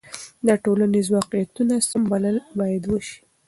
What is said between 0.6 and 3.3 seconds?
ټولنیزو واقعیتونو سم بلل باید وسي.